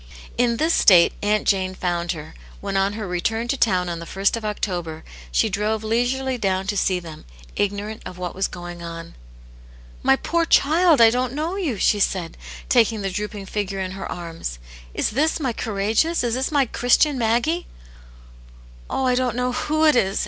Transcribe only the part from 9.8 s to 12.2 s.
"My poor child, I didn't know you!" she